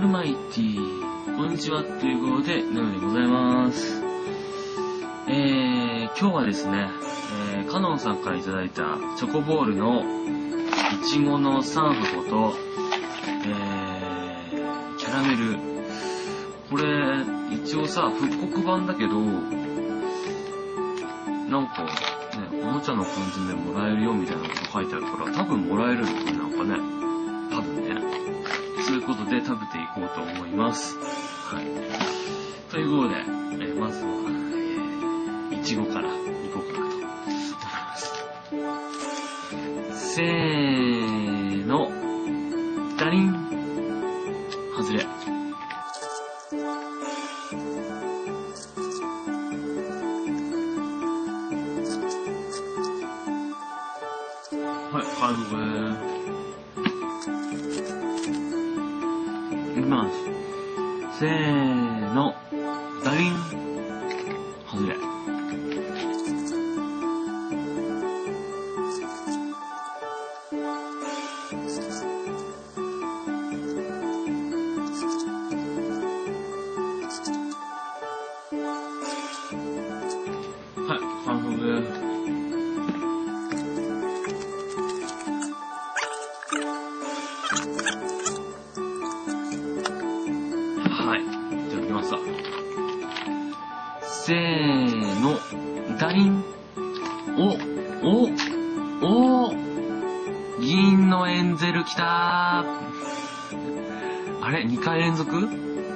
[0.00, 1.36] ールマイティー。
[1.36, 4.02] こんにちは、ということで、なのでございます。
[5.28, 6.88] えー、今日はですね、
[7.54, 10.02] えー、カノンさんからいただいたチョコボールの
[11.02, 12.54] いちごの3箱と、
[13.46, 15.58] えー、キャラメル。
[16.70, 17.26] これ、
[17.56, 19.28] 一応さ、復刻版だけど、な
[21.60, 21.90] んか、ね、
[22.62, 26.99] おもちゃの感じでもらえるよみたいなこと書いてあるから、多分もらえるのかななんかね。
[29.00, 29.00] 多分ね。
[29.00, 30.96] そういうことで食べていこうと思います。
[30.98, 31.64] はい。
[32.70, 36.12] ということで、えーまずは、えーいちごからい
[36.54, 38.12] こうかなと思います。
[40.14, 41.90] せーの、
[42.98, 43.32] ダリン。
[44.76, 45.06] 外れ。
[54.92, 55.60] はい、完食で
[56.46, 56.49] す。
[59.90, 60.14] ます。
[61.18, 62.32] せーの、
[63.04, 63.32] ダリン。
[64.64, 64.94] 外れ。
[80.86, 81.82] はい、完食で
[88.06, 88.09] す。
[94.30, 95.40] せーの、
[95.98, 96.44] ダリン。
[97.36, 97.58] お、
[99.02, 99.54] お、お
[100.60, 102.64] 銀のエンゼル来たー。
[104.40, 105.48] あれ ?2 回連続？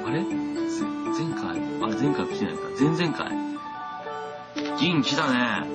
[0.04, 0.24] あれ？
[0.24, 0.32] 前
[1.40, 1.60] 回？
[1.80, 2.62] あ、前回来てないか。
[2.76, 3.30] 前々回。
[4.80, 5.68] 銀来たね。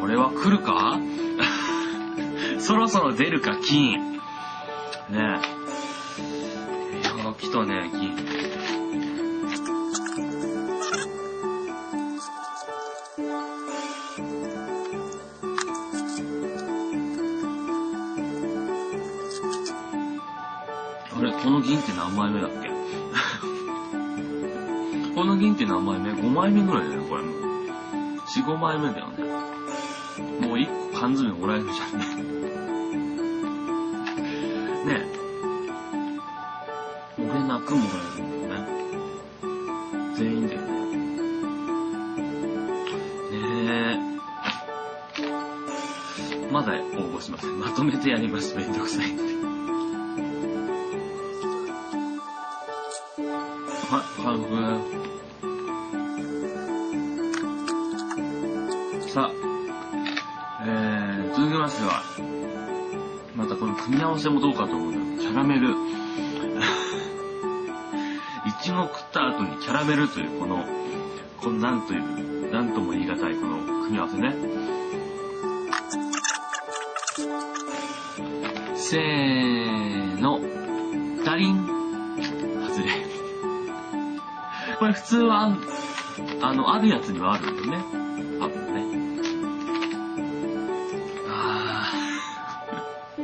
[0.00, 0.98] これは来るか？
[2.58, 4.00] そろそろ出るか、金。
[4.00, 4.18] ね
[5.10, 5.18] え。
[5.18, 5.20] い
[7.04, 8.15] や、来たね、銀。
[21.18, 22.68] あれ、この銀って何枚目だっけ？
[25.14, 27.34] この銀って何枚目 ?5 枚目ぐらいだよね、これもう。
[28.26, 29.24] 4、5枚目だよね。
[30.46, 32.04] もう1個缶詰もらえるじゃんね。
[34.84, 35.06] ね
[37.18, 37.18] え。
[37.18, 38.66] 俺泣くもらえるんだよね。
[40.16, 40.66] 全員だよね。
[43.30, 43.98] ね
[46.50, 46.52] え。
[46.52, 46.76] まだ応
[47.18, 47.58] 募しません。
[47.58, 48.54] まとめてやります。
[48.54, 49.22] めんどくさいんで。
[53.88, 54.50] はい、完食。
[59.08, 59.32] さあ、
[60.66, 62.02] えー、続きましては、
[63.36, 65.70] またこの組み合わせもどうかと思うんだけど、キャラメル。
[65.70, 65.74] い
[68.60, 70.64] ちご食った後にキャラメルというこの、
[71.40, 74.34] このなんという、なんとも言い難いこの組み合わせね。
[78.74, 79.35] せー
[84.96, 85.56] 普通は、
[86.42, 87.78] あの、あるやつにはあるんだよね。
[88.40, 88.82] 多分ね。
[91.28, 93.20] あー。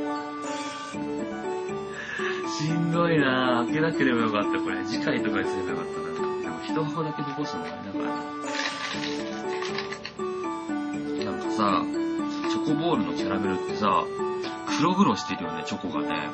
[2.48, 3.64] しんどいなぁ。
[3.66, 4.84] 開けなければよかった、これ。
[4.84, 6.12] 次回とかにすればよかったな。
[6.42, 8.10] でも一箱だけ残すのもあれだからな。
[11.24, 11.82] なんかさ、
[12.50, 14.04] チョコボールのキャラメルってさ、
[14.78, 16.28] 黒々してるよね、チョコがね。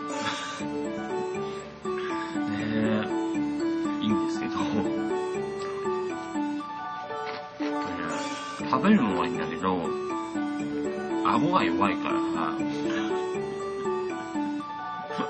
[8.79, 9.77] 食べるのはいいんだけど、
[11.27, 12.57] 顎が弱いからさ、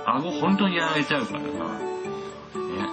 [0.04, 1.54] 顎本当にやられちゃうからさ、ね、
[2.52, 2.84] あ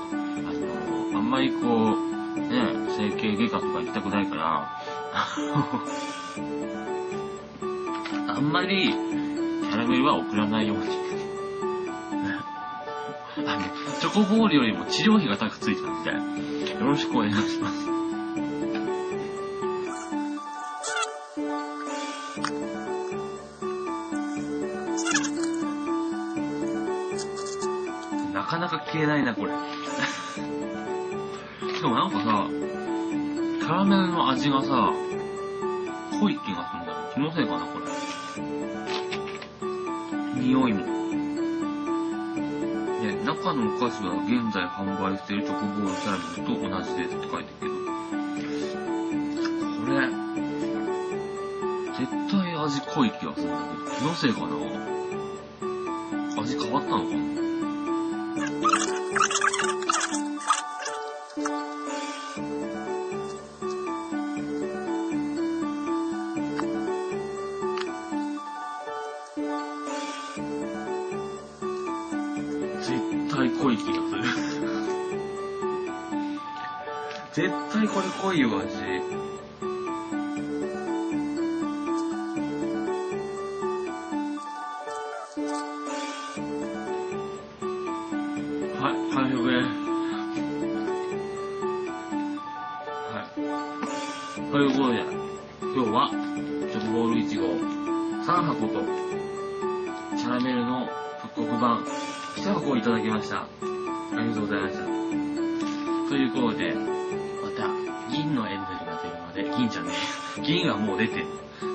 [1.12, 4.70] の、あんまりこう、ね、整形外科とか行きたくないから、
[8.34, 10.86] あんまりキャラメルは送らないように。
[13.46, 13.62] あの、
[14.00, 16.12] チョコボールよりも治療費が高くついたんで、
[16.80, 18.05] よろしくお願いします。
[28.66, 29.52] なか消えないな、これ。
[31.76, 34.92] しかもなんかさ、キャラメルの味がさ、
[36.20, 36.98] 濃い気がするんだよ。
[37.14, 37.86] 気のせいかな、これ。
[40.42, 40.80] 匂いも。
[43.04, 47.72] ね、中のお菓子は現在販売しているチョコボールキャラメルと同じですって書いてるけど、
[49.86, 50.10] これ、
[52.00, 54.48] 絶対味濃い気がするんだけど、気のせいかな？
[56.42, 57.45] 味変わったのかな？
[73.46, 74.24] 対濃い気がする。
[77.34, 78.64] 絶対これ濃いよ、味。
[88.82, 89.66] はい、完食です。
[93.12, 93.30] はい。
[94.52, 94.96] ということで、
[95.62, 96.10] 今日は、
[96.72, 98.82] チョコボールいちご3箱と、
[100.18, 100.88] キャラメルの
[101.22, 101.86] 復刻版
[102.38, 103.42] 一箱をいただきました。
[103.42, 103.48] あ
[104.12, 104.84] りがとうございました。
[106.10, 107.68] ということで、また、
[108.12, 109.92] 銀のエンゼルが出るまで、銀じゃね
[110.38, 110.42] え。
[110.42, 111.26] 銀はもう出てる。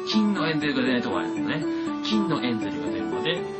[0.09, 1.65] 金のエンゼルが出ないとこあるんですね。
[2.05, 3.60] 金のエンゼルが出るまで